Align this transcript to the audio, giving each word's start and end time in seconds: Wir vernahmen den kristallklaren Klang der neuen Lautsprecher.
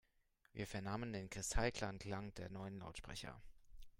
Wir 0.53 0.65
vernahmen 0.65 1.13
den 1.13 1.29
kristallklaren 1.29 1.99
Klang 1.99 2.33
der 2.33 2.49
neuen 2.49 2.79
Lautsprecher. 2.79 3.39